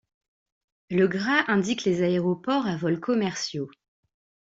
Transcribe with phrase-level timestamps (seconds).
[0.89, 3.69] Le gras indique les aéroports à vols commerciaux.